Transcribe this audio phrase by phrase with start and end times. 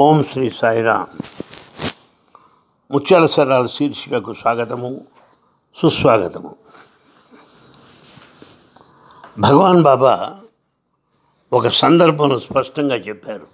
[0.00, 1.22] ఓం శ్రీ సాయిరామ్.
[2.92, 5.06] ముత్యాల సరాల శీర్షికకు స్వాగతము
[5.76, 6.56] సుస్వాగతము.
[9.38, 10.40] భగవాన్ బాబా
[11.52, 13.46] ఒక సందర్భంలో స్పష్టంగా చెప్పారు.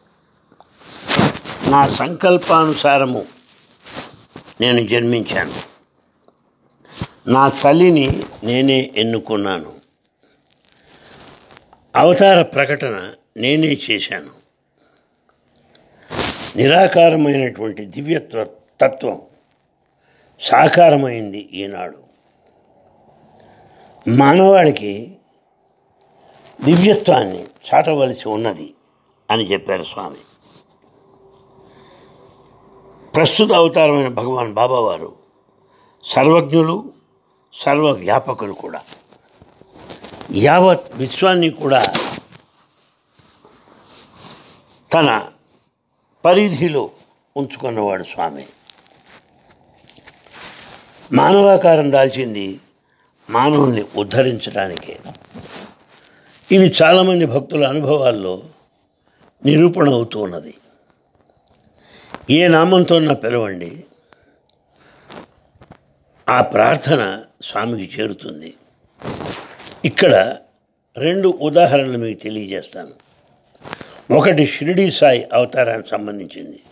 [1.69, 3.27] నా సంకల్పానుసారము
[4.61, 5.55] నేను జన్మించాను.
[7.31, 9.73] నా తల్లిని నేనే ఎన్నుకున్నాను.
[11.97, 14.36] అవతార ప్రకటన నేనే చేశాను.
[16.57, 18.47] నిరాకారమైనటువంటి దివ్యత్వ
[18.81, 19.21] తత్వం
[20.41, 21.99] సాకారమైంది ఈనాడు.
[24.09, 25.17] మానవాళికి
[26.65, 28.75] దివ్యత్వాన్ని చాటవలసి ఉన్నది
[29.31, 30.17] అని చెప్పారు స్వామి.
[33.11, 35.17] ప్రస్తుత అవతారమైన భగవాన్ బాబావారు
[36.05, 36.93] సర్వజ్ఞులు
[37.55, 38.83] సర్వవ్యాపకులు కూడా.
[40.35, 41.85] యావత్ విశ్వాన్ని కూడా
[44.95, 45.29] తన
[46.27, 46.91] పరిధిలో
[47.37, 48.47] ఉంచుకున్నవాడు స్వామి.
[51.13, 52.61] మానవాకారం దాల్చింది
[53.31, 54.99] మానవుల్ని ఉద్ధరించడానికే
[56.53, 58.43] ఇది చాలామంది భక్తుల అనుభవాల్లో
[59.47, 60.55] నిరూపణ అవుతూ ఉన్నది
[62.31, 63.85] ఏ నామంతో నా పిలవండి.
[66.29, 68.55] ఆ ప్రార్థన స్వామికి చేరుతుంది.
[69.85, 70.37] ఇక్కడ
[70.99, 73.06] రెండు ఉదాహరణలు మీకు తెలియజేస్తాను.
[74.11, 76.63] ఒకటి షిరిడీ సాయి అవతారానికి సంబంధించింది.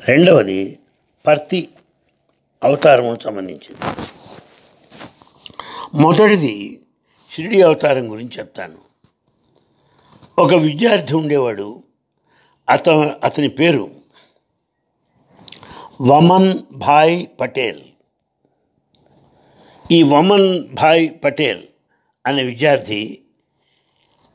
[0.00, 0.78] రెండవది
[1.26, 1.68] పర్తి
[2.64, 4.06] అవతారం సంబంధించింది.
[5.94, 6.80] మొదటిది
[7.32, 8.78] షిరిడి అవతారం గురించి చెప్తాను.
[10.38, 11.82] ఒక విద్యార్థి ఉండేవాడు
[12.70, 12.88] అత
[13.24, 13.90] అతని పేరు
[16.02, 17.82] వమన్ భాయ్ పటేల్.
[19.92, 21.62] ఈ వమన్ భాయ్ పటేల్
[22.26, 23.22] అనే విద్యార్థి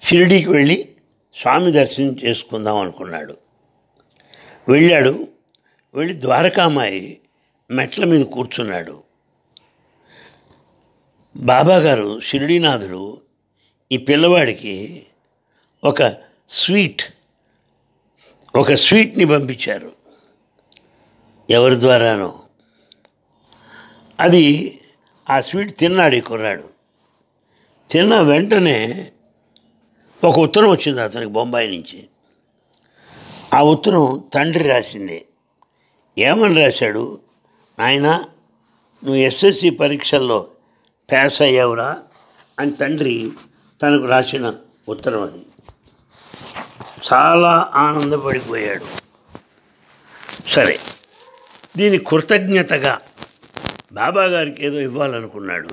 [0.03, 0.95] షిరిడీకి వెళ్ళి
[1.35, 3.38] స్వామి దర్శనం చేసుకుందాం అనుకున్నాడు.
[4.69, 5.27] వెళ్ళాడు.
[5.94, 7.19] వెళ్ళి ద్వారకామాయి
[7.72, 9.03] మెట్ల మీద కూర్చున్నాడు.
[11.38, 13.22] బాబాగారు షిరిడీనాథుడు
[13.91, 15.06] ఈ పిల్లవాడికి
[15.84, 16.18] ఒక
[16.50, 17.01] స్వీట్
[18.56, 19.91] ఒక స్వీట్ని పంపించారు.
[21.50, 22.39] ఎవరి ద్వారానో.
[24.19, 24.79] అది
[25.29, 26.69] ఆ స్వీట్ తిన్నాడు ఈ కుర్రాడు.
[27.91, 29.12] తిన్న వెంటనే
[30.24, 32.07] ఒక ఉత్తరం వచ్చింది అతనికి బొంబాయి నుంచి.
[33.53, 35.25] ఆ ఉత్తరం తండ్రి రాసింది.
[36.18, 37.19] ఏమని రాశాడు?
[37.80, 40.47] నాయన నువ్వు ఎస్ఎస్సి పరీక్షల్లో
[41.12, 41.97] పాస్ అయ్యావురా?
[42.59, 43.31] అని తండ్రి
[43.81, 44.53] తనకు రాసిన
[44.90, 45.46] ఉత్తరం అది.
[47.13, 48.86] చాలా ఆనందపడిపోయాడు.
[50.50, 50.80] సరే
[51.78, 53.01] దీని కృతజ్ఞతగా
[53.94, 55.69] బాబా గారికి ఏదో ఇవ్వాలనుకున్నాడు.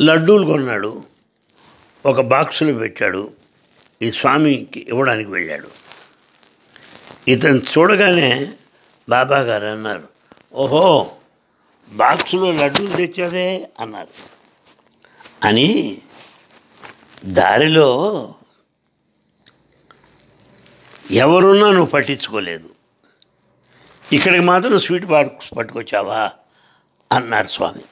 [0.00, 1.15] లడ్డూలు కొన్నాడు.
[2.06, 3.32] ఒక బాక్సులో పెట్టాడు.
[4.02, 5.68] ఈ స్వామికి ఇవ్వడానికి వెళ్ళాడు.
[7.28, 8.54] ఇతను చూడగానే
[9.08, 10.08] బాబా గారు అన్నారు
[10.54, 11.12] ఓహో
[11.88, 14.08] బాక్సులో లడ్డూలు తెచ్చావే అన్నారు.
[15.46, 15.98] అని
[17.24, 17.88] దారిలో
[21.10, 22.70] ఎవరున్నా నువ్వు పట్టించుకోలేదు.
[24.12, 26.30] ఇక్కడికి మాత్రం స్వీట్ బాక్స్ పట్టుకొచ్చావా
[27.12, 27.82] అన్నారు స్వామి.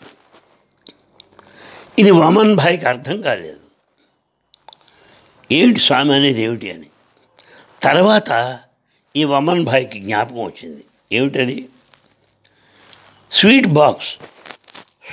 [1.99, 3.64] ఇది వమన్ భాయ్కి అర్థం కాలేదు.
[5.53, 6.87] ఏమిటి స్వామి అనేది ఏమిటి అని.
[7.83, 8.61] తర్వాత
[9.17, 10.85] ఈ వమన్ భాయ్కి జ్ఞాపకం వచ్చింది.
[11.13, 11.69] ఏమిటది?
[13.31, 14.13] స్వీట్ బాక్స్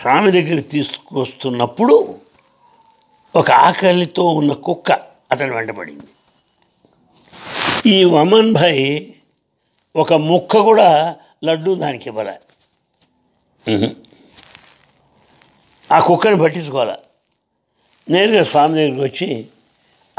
[0.01, 2.19] స్వామి దగ్గర తీసుకొస్తున్నప్పుడు
[3.35, 4.91] ఒక ఆకలితో ఉన్న కుక్క
[5.31, 6.07] అతను వెంటబడింది
[7.85, 9.05] ఈ వమన్ భాయ్
[9.95, 12.35] ఒక ముక్క కూడా లడ్డు దానికి ఇవ్వలే?
[15.91, 16.97] ఆ కుక్కని పట్టించుకోవాలా?
[18.09, 19.47] నేరుగా స్వామి దగ్గరికి వచ్చి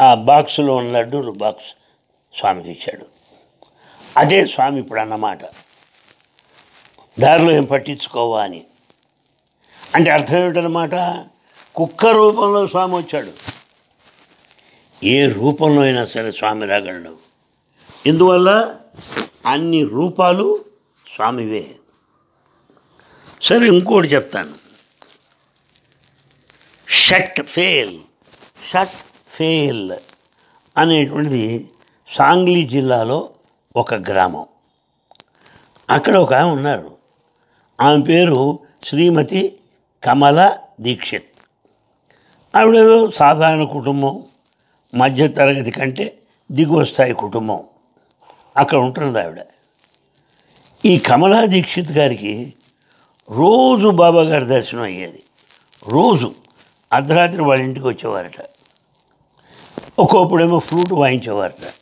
[0.00, 1.74] ఆ బాక్సులో ఉన్న లడ్డూలు బాక్స్
[2.38, 3.06] స్వామికి ఇచ్చాడు.
[4.16, 5.44] అదే స్వామి ఇప్పుడు అన్నమాట.
[7.20, 8.64] దారిలో ఏం పట్టించుకోవా అని.
[9.94, 10.94] అంటే అర్థం ఏమిటనమాట
[11.74, 13.32] కుక్క రూపంలో స్వామి వచ్చాడు.
[15.04, 17.16] ఏ రూపంలో అయినా సరే స్వామి రాగలడు.
[18.06, 18.76] ఇందువల్ల
[19.46, 20.64] అన్ని రూపాలు
[21.14, 21.70] స్వామివే.
[23.42, 24.54] సరే ఇంకోటి చెప్తాను.
[26.88, 28.00] షట్ ఫేల్
[28.70, 29.92] షట్ ఫేల్
[30.78, 31.70] అనేటువంటిది
[32.08, 33.30] సాంగ్లీ జిల్లాలో
[33.76, 34.46] ఒక గ్రామం.
[35.90, 36.96] అక్కడ ఒక ఆమె ఉన్నారు.
[37.80, 39.58] ఆమె పేరు శ్రీమతి
[40.04, 41.24] కమల దీక్షిత్.
[42.56, 44.24] ఆవిడేదో సాధారణ కుటుంబం
[44.94, 46.18] మధ్యతరగతి కంటే
[46.52, 47.64] దిగువ స్థాయి కుటుంబం.
[48.56, 49.40] అక్కడ ఉంటుంది ఆవిడ.
[50.84, 52.54] ఈ కమలా దీక్షిత్ గారికి
[53.30, 55.22] రోజు బాబా గారి దర్శనం అయ్యేది.
[55.88, 56.34] రోజు.
[56.92, 58.51] అర్ధరాత్రి వాళ్ళ ఇంటికి వచ్చేవారట.
[59.98, 61.72] ఒక్కొప్పుడేమో ఫ్లూట్ వాయించేవారట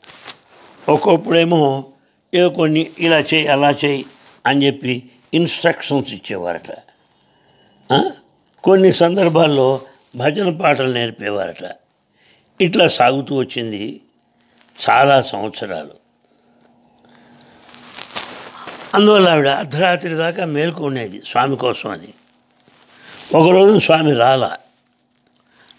[0.90, 1.84] ఒక్కొప్పుడేమో
[2.34, 4.06] ఏదో కొన్ని ఇలా చేయి అలా చేయి
[4.46, 6.78] అని చెప్పి ఇన్స్ట్రక్షన్స్ ఇచ్చేవారట.
[8.64, 9.80] కొన్ని సందర్భాల్లో
[10.16, 11.76] భజన పాటలు నేర్పేవారట.
[12.60, 14.00] ఇట్లా సాగుతూ వచ్చింది
[14.90, 15.90] చాలా సంవత్సరాలు.
[18.94, 22.14] అందువల్ల ఆవిడ అర్ధరాత్రి దాకా మేల్కొనేది స్వామి కోసం అని.
[23.34, 24.56] ఒకరోజు స్వామి రాలా.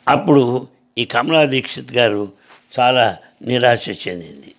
[0.07, 2.31] అప్పుడు ఈ కమలా దీక్షిత్ గారు
[2.79, 4.55] చాలా నిరాశ చెందింది.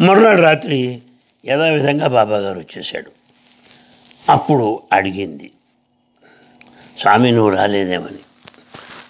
[0.00, 1.02] మరునాడు రాత్రి
[1.46, 3.10] యథావిధంగా బాబాగారు వచ్చేసాడు
[4.28, 5.50] అప్పుడు అడిగింది
[7.00, 8.18] స్వామి నువ్వు రాలేదేమని?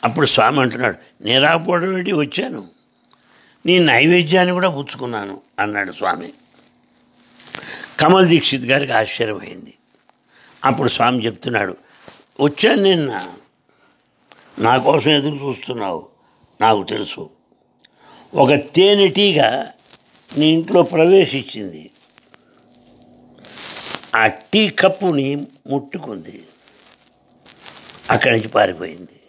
[0.04, 2.12] అప్పుడు స్వామి అంటున్నాడు నేను రాకపోవడం ఏంటి?
[2.12, 2.68] వచ్చాను.
[3.66, 6.32] నీ నైవేద్యాన్ని కూడా పుచ్చుకున్నాను అన్నాడు స్వామి.
[8.00, 9.74] కమల్ దీక్షిత్ గారికి ఆశ్చర్యమైంది.
[10.64, 11.76] అప్పుడు స్వామి చెప్తున్నాడు
[12.40, 13.26] వచ్చాను నిన్న.
[14.58, 16.13] నా కోసం ఎదురు చూస్తున్నావు.
[16.60, 17.30] నాకు తెలుసు.
[18.34, 19.42] ఒక తేనెటీగ
[20.38, 21.90] నీ ఇంట్లో ప్రవేశించింది.
[24.16, 26.42] ఆ టీ కప్పుని ముట్టుకుంది.
[28.10, 29.20] అక్కడి నుంచి పారిపోయింది.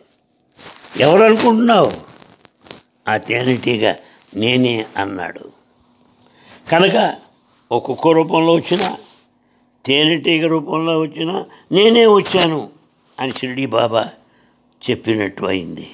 [1.04, 1.92] ఎవరు అనుకుంటున్నావు
[3.08, 3.94] ఆ తేనెటీగ
[4.36, 5.52] నేనే అన్నాడు.
[6.70, 7.16] కనుక
[7.72, 8.96] ఒక కుక్క రూపంలో వచ్చిన
[9.86, 12.70] తేనెటీగ రూపంలో వచ్చిన నేనే వచ్చాను
[13.20, 14.10] అని షిరిడి బాబా
[14.90, 15.92] చెప్పినట్టు అయింది.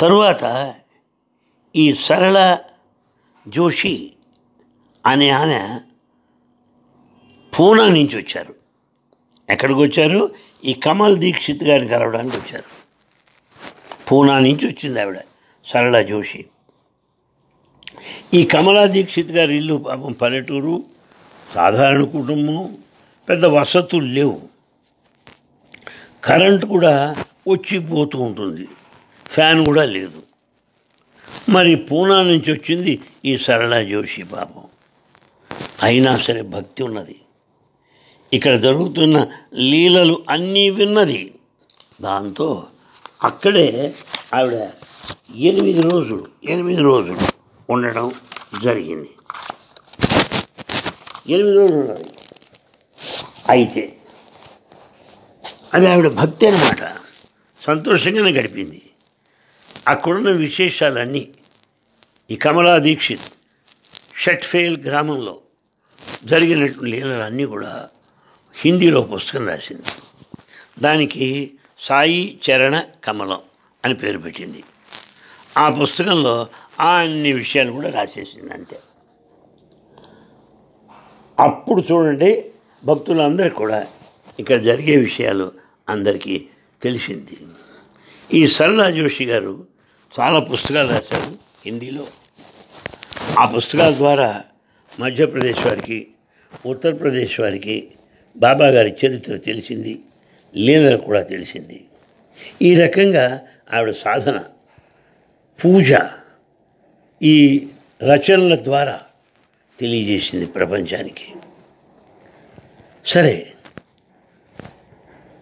[0.00, 0.74] తరువాత
[1.76, 2.58] ఈ సరళ
[3.48, 4.12] జోషి
[5.06, 5.80] అనే ఆమె
[7.58, 8.54] పూనా నుంచి వచ్చారు.
[9.50, 10.34] ఎక్కడికి వచ్చారు?
[10.64, 12.64] ఈ కమల్ దీక్షిత్ గారిని కలవడానికి వచ్చారు.
[14.04, 15.18] పూనా నుంచి వచ్చింది ఆవిడ
[15.64, 16.44] సరళ జోషి.
[18.34, 20.84] ఈ కమలా దీక్షిత్ గారి ఇల్లు పాపం పల్లెటూరు
[21.54, 22.78] సాధారణ కుటుంబం
[23.28, 24.42] పెద్ద వసతులు లేవు.
[26.24, 28.68] కరెంట్ కూడా వచ్చి పోతూ ఉంటుంది.
[29.34, 30.20] ఫ్యాన్ కూడా లేదు.
[31.48, 32.92] మరి పూనా నుంచి వచ్చింది
[33.24, 34.64] ఈ సరళ జోషి పాపం
[35.82, 37.16] అయినా సరే భక్తి ఉన్నది.
[38.32, 39.16] ఇక్కడ జరుగుతున్న
[39.70, 41.34] లీలలు అన్నీ విన్నది.
[42.00, 42.66] దాంతో
[43.24, 43.94] అక్కడే
[44.34, 44.56] ఆవిడ
[45.50, 47.22] ఎనిమిది రోజులు ఎనిమిది రోజులు
[47.70, 48.06] ఉండడం
[48.62, 49.10] జరిగింది.
[51.28, 52.08] ఎనిమిది రోజులు ఉన్నది.
[53.50, 53.84] అయితే
[55.74, 56.82] అది ఆవిడ భక్తి అనమాట
[57.60, 58.80] సంతోషంగానే గడిపింది.
[59.88, 61.28] అక్కడున్న విశేషాలన్నీ
[62.30, 63.20] ఈ కమలా దీక్షిత్
[64.16, 65.40] షట్ఫేల్ గ్రామంలో
[66.24, 67.88] జరిగినటువంటి లీలలన్నీ కూడా
[68.56, 69.82] హిందీలో పుస్తకం రాసింది.
[70.78, 73.38] దానికి సాయి చరణ కమలం
[73.84, 74.64] అని పేరు పెట్టింది.
[75.58, 76.46] ఆ పుస్తకంలో
[76.80, 78.78] ఆ అన్ని విషయాలు కూడా రాసేసింది అంతే.
[81.40, 82.50] అప్పుడు చూడండి
[82.84, 83.86] భక్తులందరికీ కూడా
[84.38, 85.52] ఇక్కడ జరిగే విషయాలు
[85.88, 86.48] అందరికీ
[86.82, 87.36] తెలిసింది.
[88.34, 89.73] ఈ సరళా జోషి గారు
[90.20, 92.06] చాలా పుస్తకాలు రాశారు హిందీలో.
[93.38, 94.44] ఆ పుస్తకాల ద్వారా
[95.00, 96.08] మధ్యప్రదేశ్ వారికి
[96.66, 97.90] ఉత్తరప్రదేశ్ వారికి
[98.36, 100.00] బాబా గారి చరిత్ర తెలిసింది
[100.56, 101.84] లీలలు కూడా తెలిసింది.
[102.62, 103.40] ఈ రకంగా
[103.72, 104.44] ఆవిడ సాధన
[105.64, 105.92] పూజ
[107.22, 107.66] ఈ
[108.02, 109.00] రచనల ద్వారా
[109.80, 111.26] తెలియజేసింది ప్రపంచానికి.
[113.06, 113.52] సరే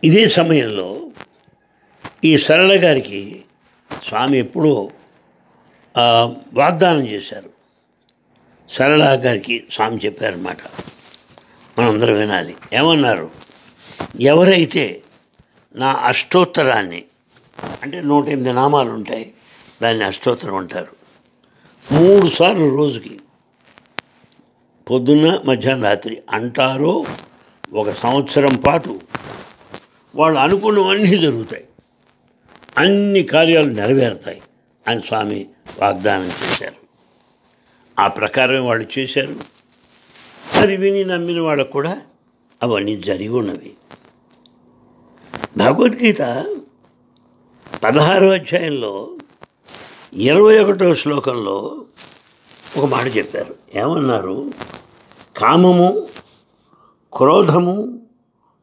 [0.05, 1.11] ఇదే సమయంలో
[2.25, 3.42] ఈ సరళ గారికి
[4.09, 4.91] స్వామి ఎప్పుడో
[6.55, 7.51] వాగ్దానం చేశారు.
[8.71, 10.59] సరళ గారికి స్వామి చెప్పారన్నమాట.
[11.79, 12.57] మనందరం వినాలి.
[12.73, 13.31] ఏమన్నారు?
[14.21, 15.03] ఎవరైతే
[15.77, 17.05] నా అష్టోత్తరాన్ని
[17.83, 19.35] అంటే నూట ఎనిమిది నామాలు ఉంటాయి
[19.83, 20.97] దాన్ని అష్టోత్తరం అంటారు.
[21.93, 23.21] మూడు సార్లు రోజుకి
[24.91, 27.05] పొద్దున్న మధ్యాహ్నం రాత్రి అంటారో
[27.73, 29.01] ఒక సంవత్సరం పాటు
[30.15, 31.65] వాళ్ళు అనుకున్నవన్నీ జరుగుతాయి.
[32.79, 34.43] అన్ని కార్యాలు నెరవేరుతాయి
[34.89, 35.49] అని స్వామి
[35.79, 36.77] వాగ్దానం చేశారు.
[37.99, 39.37] ఆ ప్రకారం వాళ్ళు చేశారు.
[40.53, 42.03] అది విని నమ్మిన వాళ్ళకు కూడా
[42.63, 43.73] అవన్నీ జరిగి ఉన్నవి.
[45.57, 46.23] భగవద్గీత
[47.83, 49.17] పదహారో అధ్యాయంలో
[50.15, 51.85] ఇరవై ఒకటో శ్లోకంలో
[52.77, 53.55] ఒక మాట చెప్పారు.
[53.75, 54.53] ఏమన్నారు?
[55.37, 56.09] కామము
[57.13, 58.07] క్రోధము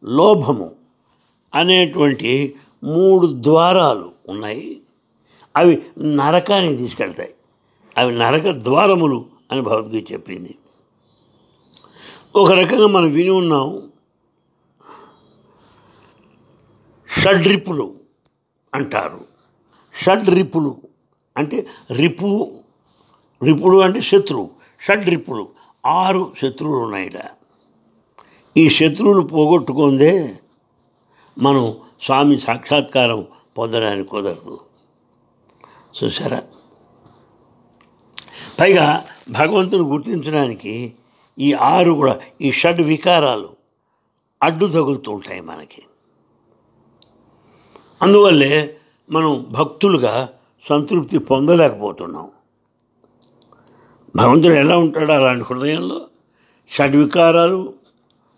[0.04, 0.72] లోభము
[1.56, 4.82] అనేటువంటి మూడు ద్వారాలు ఉన్నాయి.
[5.58, 7.34] అవి నరకానికి తీసుకెళ్తాయి.
[7.98, 10.58] అవి నరక ద్వారములు అని భగవద్గీత చెప్పింది.
[12.36, 13.92] ఒక రకంగా మనం విని ఉన్నాం.
[17.22, 17.96] షడ్రిపులు
[18.74, 19.26] అంటారు.
[19.94, 20.78] షడ్రిపులు
[21.38, 22.52] అంటే రిపు
[23.44, 24.50] రిపుడు అంటే శత్రువు.
[24.82, 25.48] షడ్రిపులు
[25.86, 27.12] ఆరు శత్రువులు ఉన్నాయి
[28.58, 30.40] ఈ శత్రువులు పోగొట్టుకుందే
[31.40, 33.28] మనం స్వామి సాక్షాత్కారం
[33.58, 34.60] పొందడానికి కుదరదు.
[36.04, 36.44] చూసారా
[38.60, 40.94] పైగా భగవంతుని గుర్తించడానికి
[41.40, 43.50] ఈ ఆరు కూడా ఈ షడ్ వికారాలు
[44.44, 45.82] అడ్డు తగులుతూ ఉంటాయి మనకి.
[48.02, 48.78] అందువల్లే
[49.10, 50.30] మనం భక్తులుగా
[50.70, 52.32] సంతృప్తి పొందలేకపోతున్నాం.
[54.16, 56.08] భగవంతుడు ఎలా ఉంటాడు అలాంటి హృదయంలో?
[56.70, 57.74] షడ్వికారాలు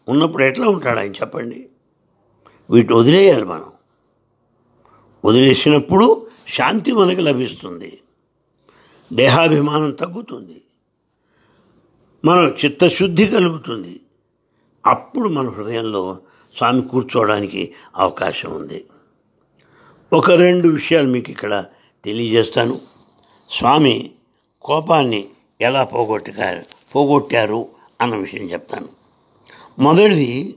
[0.09, 1.69] ఉన్నప్పుడు ఎట్లా ఉంటాడు ఆయన చెప్పండి?
[2.71, 3.71] వీటిని వదిలేయాలి మనం.
[5.25, 7.99] వదిలేసినప్పుడు శాంతి మనకు లభిస్తుంది.
[9.13, 10.61] దేహాభిమానం తగ్గుతుంది.
[12.25, 13.99] మన చిత్తశుద్ధి కలుగుతుంది.
[14.85, 16.17] అప్పుడు మన హృదయంలో
[16.57, 18.85] స్వామి కూర్చోవడానికి అవకాశం ఉంది.
[20.13, 21.65] ఒక రెండు విషయాలు మీకు ఇక్కడ
[22.05, 22.81] తెలియజేస్తాను.
[23.49, 24.11] స్వామి
[24.61, 25.27] కోపాన్ని
[25.61, 26.61] ఎలా పోగొట్టారు
[26.95, 27.67] పోగొట్టారు
[28.01, 28.87] అన్న విషయం చెప్తాను.
[29.79, 30.55] మొదటిది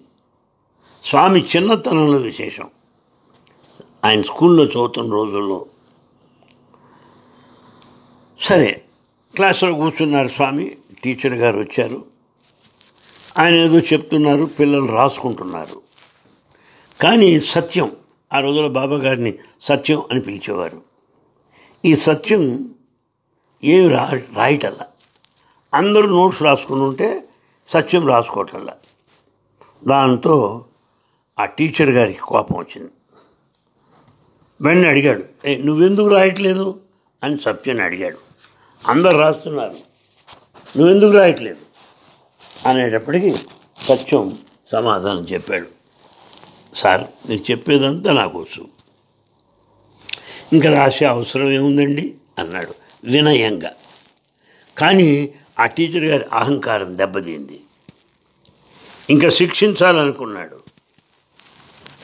[1.04, 2.70] స్వామి చిన్నతనంలో విశేషం.
[4.04, 5.66] ఆయన స్కూల్లో చదువుతున్న రోజుల్లో.
[8.40, 8.84] సరే
[9.34, 12.04] క్లాసులో కూర్చున్నారు స్వామి టీచర్ గారు వచ్చారు.
[13.38, 15.82] ఆయన ఏదో చెప్తున్నారు పిల్లలు రాసుకుంటున్నారు.
[17.00, 17.96] కానీ సత్యం
[18.32, 20.82] ఆ రోజుల్లో బాబా గారిని సత్యం అని పిలిచేవారు.
[21.84, 22.75] ఈ సత్యం
[23.64, 24.87] ఏమి రా రాయటల్లా?
[25.75, 27.28] అందరూ నోట్స్ రాసుకుని ఉంటే
[27.68, 28.75] సత్యం రాసుకోవటల్లా
[29.87, 30.64] దాంతో
[31.38, 32.90] ఆ టీచర్ గారికి కోపం వచ్చింది.
[34.60, 36.80] వెంటనే అడిగాడు ఏ నువ్వెందుకు రాయట్లేదు?
[37.24, 38.18] అని సత్యని అడిగాడు.
[38.86, 39.74] అందరు రాస్తున్నారు.
[40.78, 41.60] నువ్వెందుకు రాయట్లేదు?
[42.68, 43.30] అనేటప్పటికీ
[43.84, 44.38] సత్యం
[44.72, 45.66] సమాధానం చెప్పాడు.
[46.74, 48.68] సార్ మీరు చెప్పేదంతా నాకు వచ్చు
[50.52, 52.14] ఇంకా రాసే అవసరం ఏముందండి?
[52.38, 52.74] అన్నాడు
[53.04, 53.72] వినయంగా.
[54.78, 57.60] కానీ ఆ టీచర్ గారి అహంకారం దెబ్బతింది.
[59.10, 60.63] ఇంకా శిక్షించాలనుకున్నాడు.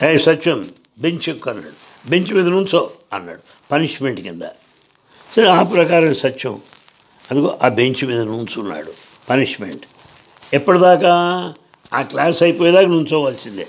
[0.03, 2.09] ఏ సత్యం బెంచ్ ఎక్కు అన్నాడు.
[2.09, 3.39] బెంచ్ మీద నుంచో అన్నాడు
[3.71, 4.41] పనిష్మెంట్ కింద.
[5.35, 6.61] సరే ఆ ప్రకారం సత్యం.
[7.31, 8.93] అందుకో ఆ బెంచ్ మీద నుంచున్నాడు
[9.29, 9.85] పనిష్మెంట్.
[10.53, 11.13] ఎప్పటిదాకా?
[11.93, 13.67] ఆ క్లాస్ అయిపోయేదాకా నుంచోవలసిందే.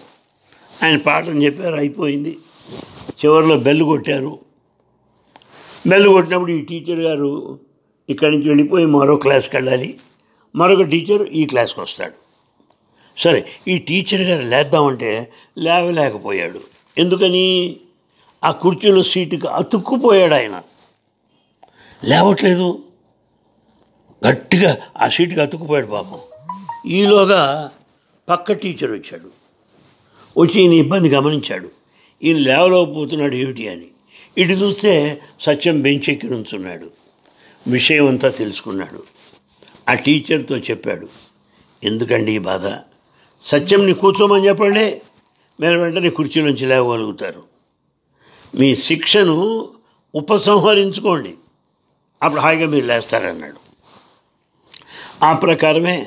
[0.82, 2.38] ఆయన పాఠం చెప్పారు అయిపోయింది.
[3.10, 4.38] చివరిలో బెల్లు కొట్టారు.
[5.86, 7.58] బెల్ కొట్టినప్పుడు ఈ టీచర్ గారు
[8.10, 9.98] ఇక్కడి నుంచి వెళ్ళిపోయి మరో క్లాస్కి వెళ్ళాలి.
[10.56, 12.21] మరొక టీచర్ ఈ క్లాస్కి వస్తాడు.
[13.18, 16.60] సరే ఈ టీచర్ గారు లేద్దామంటే లేవలేకపోయాడు.
[16.98, 17.76] ఎందుకని?
[18.44, 20.62] ఆ కుర్చీలో సీటుకి అతుక్కుపోయాడు ఆయన.
[22.04, 22.82] లేవట్లేదు.
[24.28, 26.18] గట్టిగా ఆ సీటుకి అతుక్కుపోయాడు పాపం.
[26.86, 27.70] ఈలోగా
[28.28, 29.30] పక్క టీచర్ వచ్చాడు.
[30.40, 31.70] వచ్చి ఈయన ఇబ్బంది గమనించాడు.
[32.22, 33.86] ఈయన లేవలేకపోతున్నాడు ఏమిటి అని.
[34.38, 36.90] ఇటు చూస్తే సత్యం బెంచ్ ఎక్కి నుంచున్నాడు.
[37.68, 39.02] విషయం అంతా తెలుసుకున్నాడు.
[39.88, 41.08] ఆ టీచర్తో చెప్పాడు.
[41.84, 42.91] ఎందుకండి ఈ బాధ?
[43.42, 45.02] సత్యంని కూర్చోమని చెప్పండి.
[45.60, 47.44] మీరు వెంటనే కుర్చీలోంచి లేవగలుగుతారు.
[48.58, 49.68] మీ శిక్షను
[50.14, 51.34] ఉపసంహరించుకోండి.
[52.22, 53.56] అప్పుడు హాయిగా మీరు లేస్తారన్నాడు.
[55.24, 56.06] ఆ ప్రకారమే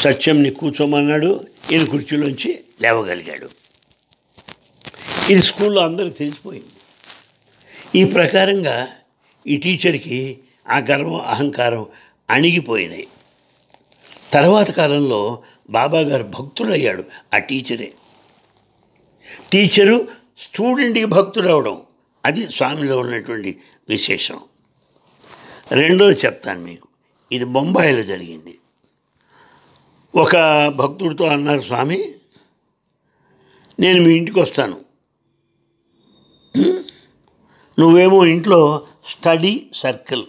[0.00, 1.46] సత్యంని కూర్చోమన్నాడు.
[1.72, 3.48] ఈయన కుర్చీలోంచి లేవగలిగాడు.
[5.32, 6.68] ఇది స్కూల్లో అందరికి తెలిసిపోయింది.
[8.00, 8.88] ఈ ప్రకారంగా
[9.46, 10.38] ఈ టీచర్కి
[10.68, 11.86] ఆ గర్వం అహంకారం
[12.30, 13.08] అణిగిపోయినాయి.
[14.32, 17.92] తర్వాత కాలంలో బాబా గారు భక్తుడయ్యాడు ఆ టీచరే.
[19.52, 20.08] టీచరు
[20.38, 21.82] స్టూడెంట్కి భక్తుడవడం
[22.24, 24.40] అది స్వామిలో ఉన్నటువంటి విశేషం.
[25.72, 26.88] రెండోది చెప్తాను మీకు.
[27.32, 28.58] ఇది బొంబాయిలో జరిగింది.
[30.14, 30.36] ఒక
[30.68, 32.14] భక్తుడితో అన్నారు స్వామి
[33.80, 34.80] నేను మీ ఇంటికి వస్తాను.
[37.78, 40.24] నువ్వేమో ఇంట్లో స్టడీ సర్కిల్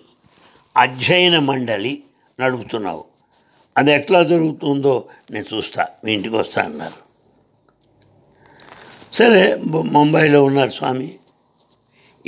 [0.78, 2.04] అధ్యయన మండలి
[2.40, 3.11] నడుపుతున్నావు.
[3.78, 5.88] అది ఎట్లా జరుగుతుందో నేను చూస్తా.
[6.06, 7.12] మీ ఇంటికి వస్తా అన్నారు.
[9.16, 11.16] సరే ముంబైలో ఉన్నారు స్వామి.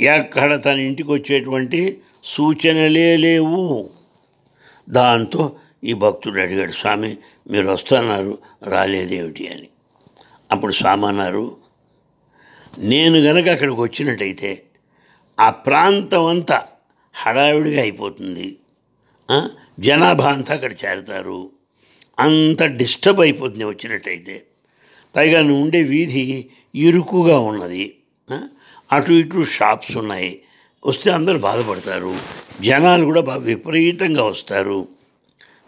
[0.00, 3.90] ఎక్కడ తన ఇంటికి వచ్చేటువంటి సూచనలే లేవు.
[4.90, 7.16] దాంతో ఈ భక్తుడు అడిగాడు స్వామి
[7.50, 9.68] మీరు వస్తున్నారు రాలేదేమిటి అని.
[10.52, 11.56] అప్పుడు స్వామి అన్నారు
[12.78, 14.62] నేను గనక అక్కడికి వచ్చినట్టయితే
[15.40, 16.66] ఆ ప్రాంతం అంతా
[17.14, 18.56] హడావిడిగా అయిపోతుంది.
[19.80, 21.50] జనాభా అంతా అక్కడ చేరతారు.
[22.18, 24.42] అంత డిస్టర్బ్ అయిపోతుంది వచ్చినట్టయితే.
[25.16, 27.96] పైగా నువ్వు ఉండే వీధి ఇరుకుగా ఉన్నది.
[28.92, 30.42] అటు ఇటు షాప్స్ ఉన్నాయి.
[30.86, 32.20] వస్తే అందరూ బాధపడతారు.
[32.60, 34.88] జనాలు కూడా బాగా విపరీతంగా వస్తారు.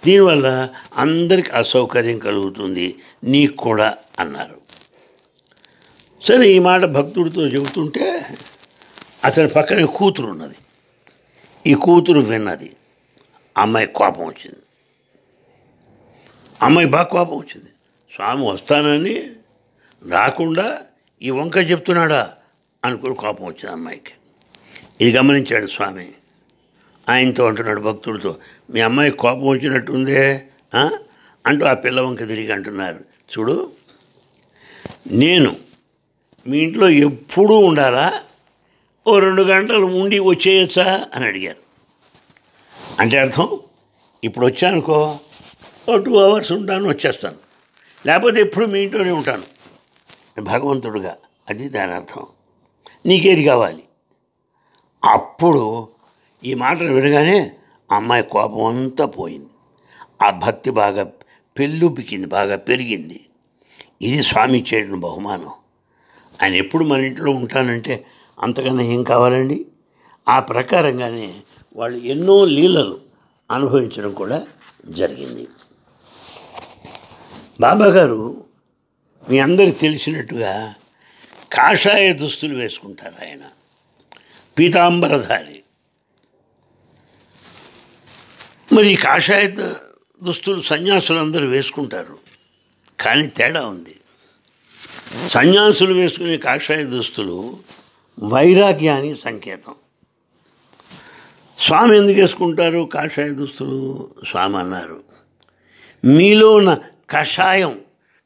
[0.04, 2.94] దీనివల్ల అందరికి అసౌకర్యం కలుగుతుంది.
[3.24, 4.60] నీకు కూడా అన్నారు.
[6.22, 8.24] సరే ఈ మాట భక్తుడితో చెబుతుంటే
[9.24, 10.54] అతని పక్కనే కూతురు ఉన్నది
[11.66, 12.70] ఈ కూతురు విన్నది.
[13.56, 14.58] అమ్మాయి కోపం వచ్చింది.
[16.62, 17.70] అమ్మాయి బాగా కోపం వచ్చింది.
[18.14, 19.30] స్వామి వస్తానని
[20.10, 20.82] రాకుండా
[21.22, 22.34] ఈ వంక చెప్తున్నాడా
[22.84, 24.12] అనుకుని కోపం వచ్చింది అమ్మాయికి.
[25.00, 26.08] ఇది గమనించాడు స్వామి.
[27.08, 28.36] ఆయనతో అంటున్నాడు భక్తుడితో
[28.70, 30.46] మీ అమ్మాయి కోపం వచ్చినట్టుందే
[31.46, 33.04] అంటూ ఆ పిల్ల వంక తిరిగి అంటున్నారు.
[33.38, 33.72] చూడు
[35.10, 35.56] నేను
[36.46, 38.22] మీ ఇంట్లో ఎప్పుడూ ఉండాలా?
[39.06, 41.06] ఓ రెండు గంటలు ఉండి వచ్చేయచ్చా?
[41.14, 41.65] అని అడిగారు.
[43.00, 43.58] అంటే అర్థం?
[44.24, 45.18] ఇప్పుడు వచ్చానుకో.
[45.88, 47.36] ఓ టూ అవర్స్ ఉంటాను వచ్చేస్తాను.
[48.06, 49.42] లేకపోతే ఎప్పుడు మీ ఇంట్లోనే ఉంటాను.
[50.40, 51.16] భగవంతుడుగా.
[51.48, 52.26] అది దాని అర్థం.
[53.06, 53.82] నీకేది కావాలి?
[55.04, 55.88] అప్పుడు
[56.44, 57.52] ఈ మాటలు వినగానే
[57.92, 59.48] ఆ అమ్మాయి కోపం అంతా పోయింది.
[60.22, 61.12] ఆ భక్తి బాగా
[61.58, 63.26] పెళ్ళుపికింది బాగా పెరిగింది.
[64.02, 65.50] ఇది స్వామి చేయడం బహుమానం.
[66.42, 68.04] ఆయన ఎప్పుడు మన ఇంట్లో ఉంటానంటే
[68.42, 69.66] అంతకన్నా ఏం కావాలండి?
[70.28, 71.34] ఆ ప్రకారంగానే
[71.76, 73.00] వాళ్ళు ఎన్నో లీలలు
[73.50, 74.46] అనుభవించడం కూడా
[74.86, 75.48] జరిగింది.
[77.60, 78.44] బాబా గారు
[79.30, 80.74] మీ అందరికి తెలిసినట్టుగా
[81.52, 83.40] కాషాయ దుస్తులు వేసుకుంటారు ఆయన.
[84.58, 85.62] పీతాంబరధారి.
[88.72, 89.46] మరి ఈ కాషాయ
[90.22, 92.18] దుస్తులు సన్యాసులు అందరూ వేసుకుంటారు.
[93.00, 94.00] కానీ తేడా ఉంది.
[95.28, 97.58] సన్యాసులు వేసుకునే కాషాయ దుస్తులు
[98.22, 99.74] వైరాగ్యానికి సంకేతం.
[101.58, 102.88] స్వామి ఎందుకు వేసుకుంటారు?
[102.92, 104.10] కాషాయ దుస్తులు.
[104.28, 105.04] స్వామి అన్నారు.
[106.04, 106.78] మీలో ఉన్న
[107.10, 107.80] కషాయం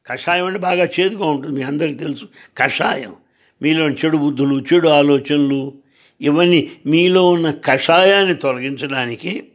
[0.07, 2.25] కషాయం అంటే బాగా చేదుగా ఉంటుంది మీ అందరికీ తెలుసు.
[2.57, 3.15] కషాయం
[3.61, 5.73] మీలో చెడు బుద్ధులు చెడు ఆలోచనలు
[6.21, 9.47] ఇవన్నీ మీలో ఉన్న కషాయాన్ని తొలగించడానికి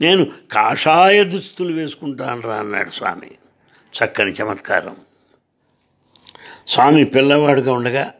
[0.00, 3.30] నేను కాషాయ దుస్తులు వేసుకుంటాను రా అన్నాడు స్వామి.
[3.98, 4.96] చక్కని చమత్కారం.
[6.68, 8.14] స్వామి పిల్లవాడుగా ఉండగా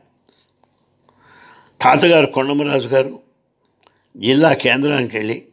[1.81, 3.28] తాతగారు కొండమరాజు గారు
[4.19, 5.45] జిల్లా కేంద్రానికి వెళ్ళి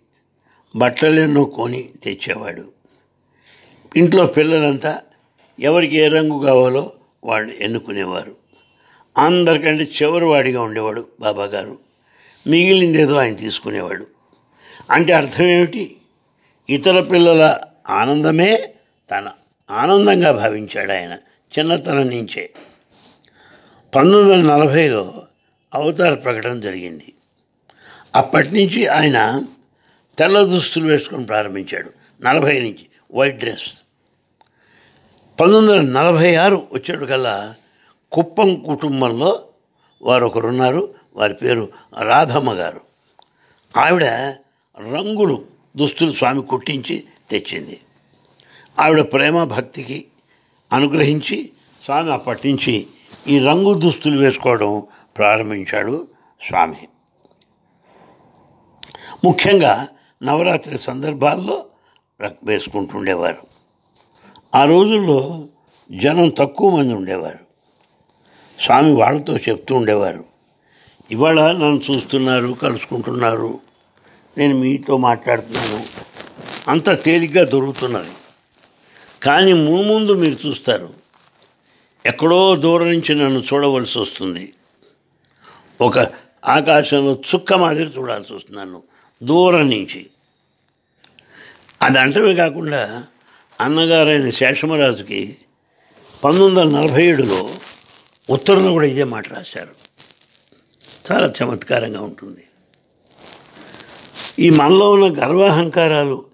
[0.76, 2.72] బట్టలెన్నో కొని తెచ్చేవాడు.
[3.96, 5.02] ఇంట్లో పిల్లలంతా
[5.60, 6.92] ఎవరికి ఏ రంగు కావాలో
[7.24, 8.36] వాళ్ళు ఎన్నుకునేవారు.
[9.18, 11.80] అందరికంటే చివరివాడిగా ఉండేవాడు బాబా గారు
[12.48, 14.08] మిగిలిందేదో ఆయన తీసుకునేవాడు.
[14.92, 15.98] అంటే అర్థం ఏమిటి?
[16.70, 18.74] ఇతర పిల్లల ఆనందమే
[19.12, 19.32] తన
[19.72, 21.18] ఆనందంగా భావించాడు ఆయన
[21.60, 22.54] చిన్నతనం నుంచే.
[23.96, 25.14] పంతొమ్మిది వందల నలభైలో
[25.76, 27.14] అవతార ప్రకటన జరిగింది.
[28.16, 29.44] అప్పటి నుంచి ఆయన
[30.20, 33.82] తెల్ల దుస్తులు వేసుకొని ప్రారంభించాడు నలభై నుంచి వైట్ డ్రెస్.
[35.40, 37.56] పంతొమ్మిది వందల నలభై ఆరు వచ్చేడు కల్లా
[38.12, 39.44] కుప్పం కుటుంబంలో
[40.02, 41.70] వారు ఒకరున్నారు వారి పేరు
[42.02, 42.82] రాధమ్మ గారు.
[43.78, 44.04] ఆవిడ
[44.80, 45.46] రంగులు
[45.78, 47.80] దుస్తులు స్వామి కుట్టించి తెచ్చింది.
[48.80, 50.06] ఆవిడ ప్రేమ భక్తికి
[50.74, 51.52] అనుగ్రహించి
[51.86, 52.88] స్వామి అప్పటి నుంచి
[53.28, 54.84] ఈ రంగు దుస్తులు వేసుకోవడం
[55.18, 56.08] ప్రారంభించాడు
[56.48, 56.88] స్వామి.
[59.24, 59.88] ముఖ్యంగా
[60.24, 61.66] నవరాత్రి సందర్భాల్లో
[62.44, 63.38] వేసుకుంటుండేవారు.
[64.56, 65.48] ఆ రోజుల్లో
[65.92, 67.40] జనం తక్కువ మంది ఉండేవారు.
[68.60, 70.26] స్వామి వాళ్ళతో చెప్తూ ఉండేవారు.
[71.12, 73.60] ఇవాళ నన్ను చూస్తున్నారు కలుసుకుంటున్నారు
[74.38, 75.84] నేను మీతో మాట్లాడుతున్నాను.
[76.68, 78.26] అంత తేలిగ్గా దొరుకుతున్నారు
[79.24, 80.94] కానీ ముందు మీరు చూస్తారు.
[82.06, 84.54] ఎక్కడో దూరం నుంచి నన్ను చూడవలసి వస్తుంది.
[85.82, 86.00] ఒక
[86.46, 90.10] ఆకాశంలో చుక్క మాదిరి చూడాల్సి వస్తున్నాను దూరం నుంచి.
[91.82, 93.04] అది కాకుండా
[93.62, 95.38] అన్నగారైన శేషమరాజుకి
[96.24, 97.56] పంతొమ్మిది వందల నలభై ఏడులో
[98.30, 99.76] ఉత్తరంలో కూడా ఇదే మాట రాశారు.
[101.12, 102.44] చాలా చమత్కారంగా ఉంటుంది.
[104.40, 106.26] ఈ మనలో ఉన్న గర్వాహంకారాలు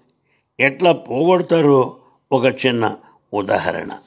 [0.60, 1.96] ఎట్లా పోగొడతారో
[2.32, 2.96] ఒక చిన్న
[3.34, 3.98] ఉదాహరణ.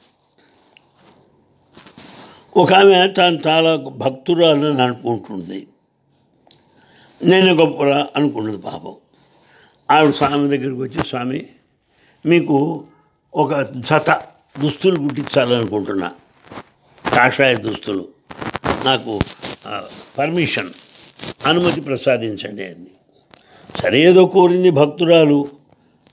[2.56, 5.66] ఒక ఆమె తాను చాలా భక్తురాలని అనుకుంటుంది.
[7.24, 8.94] నేను గొప్పరా అనుకున్నది పాపం.
[9.90, 11.46] ఆవిడ స్వామి దగ్గరికి వచ్చి స్వామి
[12.26, 12.84] మీకు
[13.34, 14.22] ఒక జత
[14.60, 16.12] దుస్తులు కుట్టించాలనుకుంటున్నా.
[17.16, 18.08] కాషాయ దుస్తులు.
[18.84, 19.20] నాకు
[20.18, 20.70] పర్మిషన్.
[21.46, 22.90] అనుమతి ప్రసాదించండి అంది.
[23.82, 25.48] సరే ఏదో కోరింది భక్తురాలు.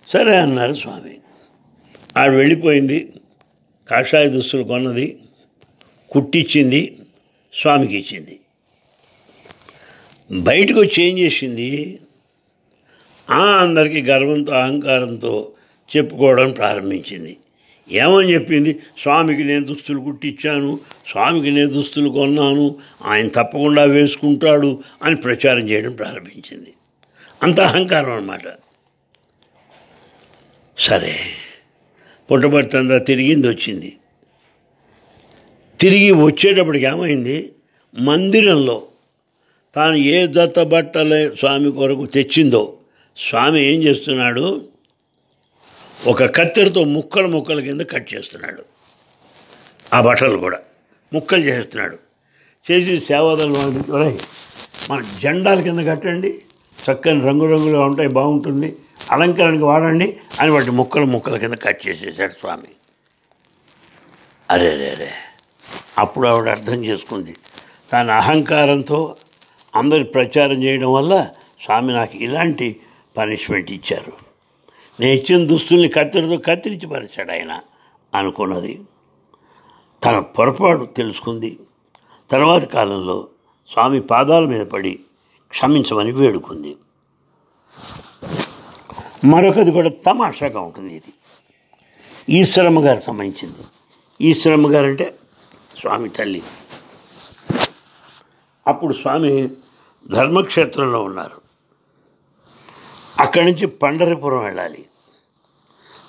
[0.09, 1.17] సరే అన్నారు స్వామి.
[2.17, 3.13] ఆవిడ వెళ్ళిపోయింది.
[3.89, 5.19] కాషాయ దుస్తులు కొన్నది.
[6.11, 6.99] కుట్టించింది
[7.61, 8.39] స్వామికి ఇచ్చింది.
[10.33, 11.99] బయటకు వచ్చి ఏం చేసింది.
[13.29, 15.51] ఆ అందరికీ గర్వంతో అహంకారంతో
[15.97, 17.37] చెప్పుకోవడం ప్రారంభించింది.
[17.91, 18.79] ఏమని చెప్పింది?
[19.01, 20.79] స్వామికి నేను దుస్తులు కుట్టించాను
[21.11, 26.73] స్వామికి నేను దుస్తులు కొన్నాను ఆయన తప్పకుండా వేసుకుంటాడు అని ప్రచారం చేయడం ప్రారంభించింది.
[27.43, 28.41] అంత అహంకారం అన్నమాట.
[30.77, 31.15] సరే
[32.31, 33.97] పుట్టబడితందా తిరిగింది వచ్చింది.
[35.79, 37.51] తిరిగి వచ్చేటప్పటికి ఏమైంది?
[37.99, 38.83] మందిరంలో
[39.75, 42.73] తాను ఏ దత్త బట్టలే స్వామి కొరకు తెచ్చిందో
[43.29, 44.67] స్వామి ఏం చేస్తున్నాడు?
[46.07, 48.65] ఒక కత్తెరతో ముక్కలు ముక్కల కింద కట్ చేస్తున్నాడు.
[49.93, 50.59] ఆ బట్టలు కూడా
[51.13, 51.97] ముక్కలు చేస్తున్నాడు.
[52.71, 54.23] చేసి సేవాదాలు వాళ్ళకి
[54.89, 56.41] మన జెండాల కింద కట్టండి.
[56.91, 58.75] చక్కని రంగురంగులుగా ఉంటాయి బాగుంటుంది.
[59.11, 62.67] అలంకరణకి వాడండి అని వాటి ముక్కలు ముక్కల కింద కట్ చేసేసాడు స్వామి.
[64.51, 65.09] అరే అరే అరే.
[65.97, 67.35] అప్పుడు ఆవిడ అర్థం చేసుకుంది.
[67.93, 69.15] తన అహంకారంతో
[69.75, 71.29] అందరి ప్రచారం చేయడం వల్ల
[71.63, 72.79] స్వామి నాకు ఇలాంటి
[73.17, 74.13] పనిష్మెంట్ ఇచ్చారు.
[74.99, 77.59] నేను ఇచ్చిన దుస్తుల్ని కత్తిరితో కత్తిరించి పరిచాడు ఆయన
[78.15, 78.81] అనుకున్నది.
[80.05, 81.59] తన పొరపాటు తెలుసుకుంది.
[82.31, 83.27] తర్వాత కాలంలో
[83.69, 84.99] స్వామి పాదాల మీద పడి
[85.49, 86.75] క్షమించమని వేడుకుంది.
[89.25, 91.13] మరొకది కూడా తమాషాగా ఉంటుంది ఇది.
[92.29, 93.65] ఈశ్వరమ్మ గారు సంబంధించింది.
[94.21, 95.15] ఈశ్వరమ్మ గారు అంటే
[95.79, 96.43] స్వామి తల్లి.
[98.67, 99.49] అప్పుడు స్వామి
[100.11, 101.41] ధర్మక్షేత్రంలో ఉన్నారు.
[103.19, 104.85] అక్కడి నుంచి పండరిపురం వెళ్ళాలి.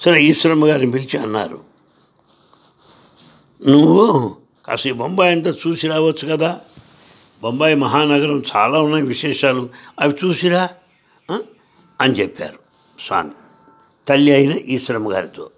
[0.01, 1.61] సరే ఈశ్వరమ్మ గారిని పిలిచి అన్నారు.
[3.69, 6.61] నువ్వు కాస్త ఈ బొంబాయి అంతా చూసి రావచ్చు కదా.
[7.43, 9.71] బొంబాయి మహానగరం చాలా ఉన్నాయి విశేషాలు.
[10.01, 10.69] అవి చూసిరా?
[12.01, 12.59] అని చెప్పారు
[13.07, 13.31] స్వామి.
[14.09, 15.51] తల్లి అయిన ఈశ్వరమ్మ గారితో.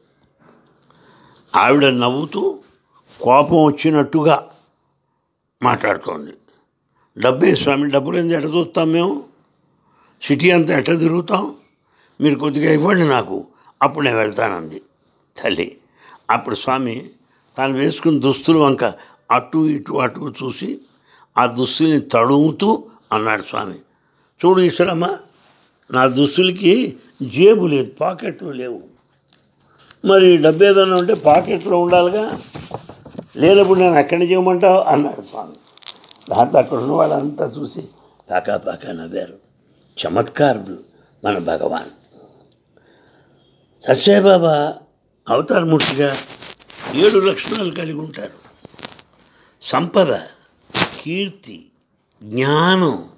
[1.57, 2.59] ఆవిడ నవ్వుతూ
[3.21, 4.51] కోపం వచ్చినట్టుగా
[5.63, 6.33] మాట్లాడుతోంది.
[7.19, 9.25] డబ్బే స్వామి డబ్బులు ఎంత ఎట్ట చూస్తాం మేము?
[10.23, 11.55] సిటీ అంతా ఎట్ట తిరుగుతాం?
[12.21, 13.47] మీరు కొద్దిగా ఇవ్వండి నాకు.
[13.83, 14.83] అప్పుడు నేను వెళ్తానంది.
[15.37, 15.77] తల్లి
[16.31, 17.11] అప్పుడు స్వామి
[17.59, 18.85] తాను వేసుకున్న దుస్తులు వంక
[19.31, 20.79] అటు ఇటు అటు చూసి
[21.39, 23.75] ఆ దుస్తుల్ని తడుముతూ అన్నాడు స్వామి.
[24.45, 25.19] చూడు ఈశ్వరమ్మ
[25.93, 28.83] నా దుస్తులకి జేబు లేదు పాకెట్లు లేవు.
[30.05, 32.41] మరి డబ్బు ఏదైనా ఉంటే పాకెట్లో ఉండాలిగా.
[33.37, 34.35] లేనప్పుడు నేను ఎక్కడ నుంచి
[34.87, 35.53] అన్నాడు స్వామి.
[36.31, 37.85] దాంతో అక్కడ ఉన్న వాళ్ళంతా చూసి
[38.31, 39.39] పాకా పాకా నవ్వారు.
[39.97, 40.79] చమత్కారుడు
[41.25, 41.91] మన భగవాన్.
[43.85, 44.75] సత్యబాబా
[45.29, 46.17] అవతారమూర్తిగా
[46.95, 48.33] ఏడు లక్షణాలు కలిగి ఉంటారు.
[49.63, 50.15] సంపద
[51.01, 51.67] కీర్తి
[52.23, 53.09] జ్ఞానం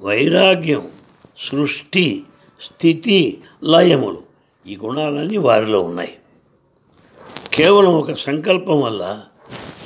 [0.00, 0.90] వైరాగ్యం
[1.50, 2.24] సృష్టి
[2.64, 4.22] స్థితి లయములు
[4.66, 6.18] ఈ గుణాలన్నీ వారిలో ఉన్నాయి.
[7.54, 9.22] కేవలం ఒక సంకల్పం వల్ల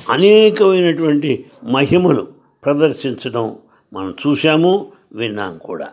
[0.09, 3.57] అనేకమైనటువంటి మహిమలు ప్రదర్శించడం
[3.93, 5.87] మనం చూశాము విన్నాం కూడా.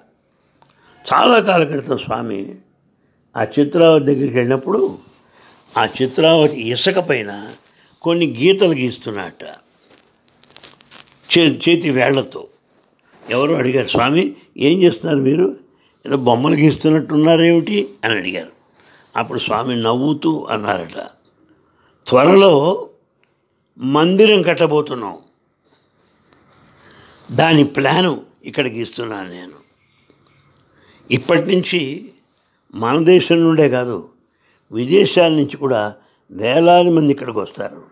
[1.13, 2.55] చాలా కాల క్రితం స్వామి
[3.37, 4.99] ఆ చిత్రావతి దగ్గరికి వెళ్ళినప్పుడు
[5.79, 7.49] ఆ చిత్రావతి ఇసుక పైన
[8.03, 9.43] కొన్ని గీతలు గీస్తున్నట్ట
[11.39, 12.47] చే చేతి వేళ్ళతో.
[13.31, 15.57] ఎవరు అడిగారు స్వామి ఏం చేస్తున్నారు మీరు?
[16.07, 18.51] ఏదో బొమ్మలు గీస్తున్నట్టున్నారేమిటి అని అడిగారు.
[19.17, 20.99] అప్పుడు స్వామి నవ్వుతూ అన్నారట
[22.09, 22.89] త్వరలో
[23.79, 25.19] మందిరం కట్టబోతున్నాం.
[27.31, 29.67] దాని ప్లాను ఇక్కడ గీస్తున్నాను నేను.
[31.11, 32.13] ఇప్పటి నుంచి
[32.75, 34.09] మన దేశం నుండే కాదు
[34.73, 35.95] విదేశాల నుంచి కూడా
[36.31, 37.83] వేలాది మంది ఇక్కడికి వస్తారు.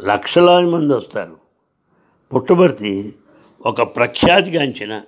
[0.00, 1.36] లక్షలాది మంది వస్తారు.
[2.34, 3.14] పుట్టబర్తి
[3.66, 5.02] ఒక ప్రఖ్యాతిగాంచిన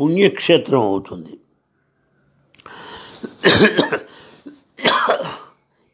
[0.00, 1.40] పుణ్యక్షేత్రం అవుతుంది.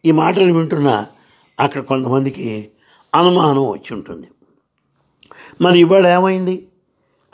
[0.06, 1.06] ఈ మాటలు వింటున్నా
[1.60, 2.70] అక్కడ కొంతమందికి
[3.14, 4.28] అనుమానం వచ్చి ఉంటుంది.
[5.60, 6.68] మరి ఇవాళ ఏమైంది?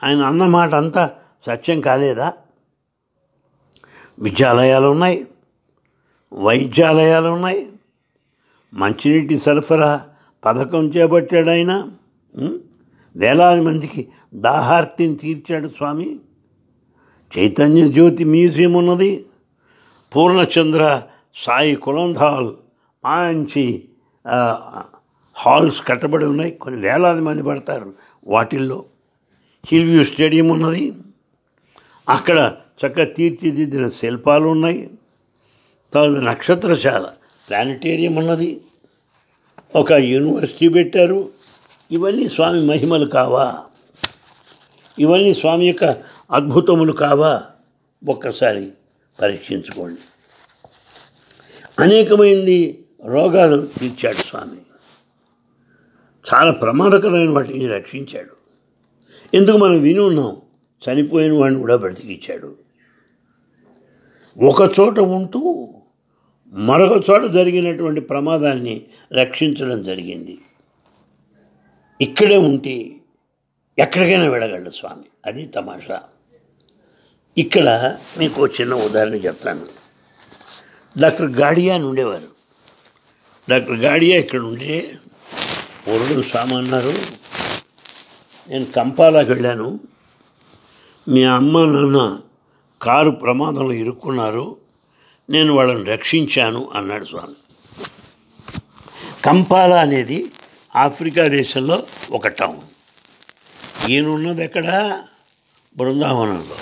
[0.05, 1.05] ఆయన అన్న మాట అంతా
[1.41, 2.29] సత్యం కాలేదా?
[4.19, 5.19] విద్యాలయాలు ఉన్నాయి
[6.33, 7.61] వైద్యాలయాలు ఉన్నాయి
[8.75, 9.93] మంచినీటి సరఫరా
[10.45, 11.73] పథకం చేపట్టాడు ఆయన
[13.17, 14.03] వేలాది మందికి
[14.35, 16.09] దాహార్తిని తీర్చాడు స్వామి.
[17.33, 19.11] చైతన్య జ్యోతి మ్యూజియం ఉన్నది.
[20.13, 21.03] పూర్ణచంద్ర
[21.45, 22.51] సాయి కులంధాల్
[23.05, 23.65] మంచి
[25.35, 26.53] హాల్స్ కట్టబడి ఉన్నాయి.
[26.63, 27.95] కొన్ని వేలాది మంది పడతారు
[28.27, 28.79] వాటిల్లో.
[29.67, 30.93] హిల్ వ్యూ స్టేడియం ఉన్నది.
[32.09, 34.91] అక్కడ చక్కగా తీర్చిదిద్దిన శిల్పాలు ఉన్నాయి.
[35.95, 37.09] తర్వాత నక్షత్రశాల
[37.49, 38.61] ప్లానిటేరియం ఉన్నది.
[39.77, 41.33] ఒక యూనివర్సిటీ పెట్టారు.
[41.93, 43.59] ఇవన్నీ స్వామి మహిమలు కావా?
[44.99, 45.85] ఇవన్నీ స్వామి యొక్క
[46.31, 47.43] అద్భుతములు కావా?
[48.09, 48.73] ఒక్కసారి
[49.23, 50.01] పరీక్షించుకోండి.
[51.83, 54.57] అనేకమైంది రోగాలు తీర్చాడు స్వామి.
[56.35, 58.40] చాలా ప్రమాదకరమైన వాటిని రక్షించాడు.
[59.35, 60.37] ఎందుకు మనం విని ఉన్నాం?
[60.89, 62.57] చనిపోయిన వాడిని కూడా బ్రతికిచ్చాడు
[64.39, 65.69] ఒక చోట ఉంటూ
[66.53, 70.39] మరొక చోట జరిగినటువంటి ప్రమాదాన్ని రక్షించడం జరిగింది.
[72.01, 72.91] ఇక్కడే ఉంటే
[73.79, 75.05] ఎక్కడికైనా వెళ్ళగలడు స్వామి.
[75.27, 76.03] అది తమాషా.
[77.39, 79.67] ఇక్కడ మీకు చిన్న ఉదాహరణ చెప్తాను.
[80.99, 82.29] డాక్టర్ గాడియా అని ఉండేవారు.
[83.51, 84.93] డాక్టర్ గాడియా ఇక్కడ ఉంటే
[85.89, 87.20] పూర్వం స్వామి అన్నారు.
[88.51, 89.81] నేను కంపాలాకి వెళ్ళాను.
[91.09, 92.19] మీ అమ్మ నాన్న
[92.83, 94.57] కారు ప్రమాదంలో ఇరుక్కున్నారు.
[95.31, 97.35] నేను వాళ్ళని రక్షించాను అన్నాడు స్వామి.
[99.25, 100.27] కంపాలా అనేది
[100.77, 102.61] ఆఫ్రికా దేశంలో ఒక టౌన్.
[103.91, 105.01] ఈయనున్నది ఎక్కడ?
[105.77, 106.57] బృందావనంలో.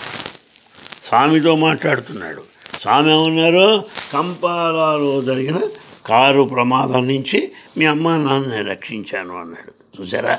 [1.08, 2.42] స్వామితో మాట్లాడుతున్నాడు.
[2.82, 3.84] స్వామి ఏమన్నారు?
[4.12, 5.60] కంపాలాలో జరిగిన
[6.06, 10.02] కారు ప్రమాదం నుంచి మీ అమ్మ నాన్నని రక్షించాను అన్నాడు.
[10.02, 10.38] చూసారా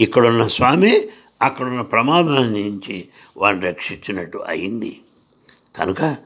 [0.00, 1.00] ఇక్కడున్న స్వామి
[1.42, 5.00] అక్కడున్న ప్రమాదం నుంచి వాడిని రక్షించినట్టు అయింది.
[5.76, 6.16] కనుక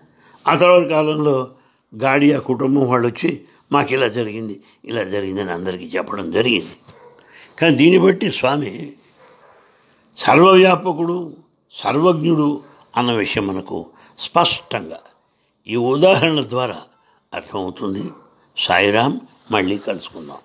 [0.49, 1.51] ఆ తర్వాత కాలంలో
[1.97, 6.77] గాడియా కుటుంబం వాళ్ళు వచ్చి మాకు ఇలా జరిగింది ఇలా జరిగిందని అందరికీ చెప్పడం జరిగింది.
[7.59, 8.93] కానీ దీన్ని బట్టి స్వామి
[10.17, 11.37] సర్వవ్యాపకుడు
[11.73, 12.63] సర్వజ్ఞుడు
[12.97, 13.87] అన్న విషయం మనకు
[14.19, 15.01] స్పష్టంగా
[15.69, 16.79] ఈ ఉదాహరణ ద్వారా
[17.35, 18.05] అర్థమవుతుంది.
[18.57, 20.39] సాయిరాం మళ్ళీ కలుసుకుందాం.